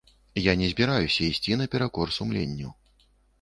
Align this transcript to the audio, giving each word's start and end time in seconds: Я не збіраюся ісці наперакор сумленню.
Я 0.43 0.53
не 0.61 0.69
збіраюся 0.71 1.25
ісці 1.27 1.59
наперакор 1.61 2.15
сумленню. 2.17 2.73